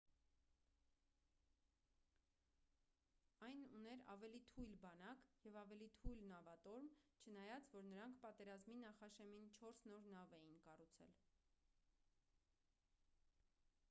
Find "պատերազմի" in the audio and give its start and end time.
8.25-8.79